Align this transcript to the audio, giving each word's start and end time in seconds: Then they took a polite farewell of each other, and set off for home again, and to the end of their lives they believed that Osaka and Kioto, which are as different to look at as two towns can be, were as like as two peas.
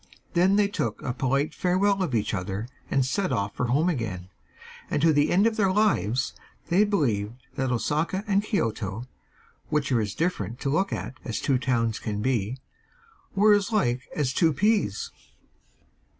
Then 0.33 0.55
they 0.55 0.67
took 0.67 0.99
a 1.03 1.13
polite 1.13 1.53
farewell 1.53 2.01
of 2.01 2.15
each 2.15 2.33
other, 2.33 2.67
and 2.89 3.05
set 3.05 3.31
off 3.31 3.53
for 3.55 3.67
home 3.67 3.87
again, 3.87 4.29
and 4.89 4.99
to 4.99 5.13
the 5.13 5.29
end 5.31 5.45
of 5.45 5.57
their 5.57 5.71
lives 5.71 6.33
they 6.69 6.83
believed 6.85 7.35
that 7.53 7.71
Osaka 7.71 8.23
and 8.25 8.43
Kioto, 8.43 9.05
which 9.69 9.91
are 9.91 10.01
as 10.01 10.15
different 10.15 10.59
to 10.61 10.71
look 10.71 10.91
at 10.91 11.13
as 11.23 11.39
two 11.39 11.59
towns 11.59 11.99
can 11.99 12.19
be, 12.19 12.57
were 13.35 13.53
as 13.53 13.71
like 13.71 14.09
as 14.15 14.33
two 14.33 14.53
peas. 14.53 15.11